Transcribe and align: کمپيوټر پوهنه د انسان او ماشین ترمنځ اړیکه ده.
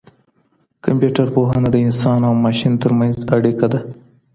کمپيوټر 0.85 1.27
پوهنه 1.35 1.67
د 1.71 1.75
انسان 1.85 2.19
او 2.27 2.33
ماشین 2.45 2.73
ترمنځ 2.83 3.15
اړیکه 3.35 3.65
ده. 3.71 3.79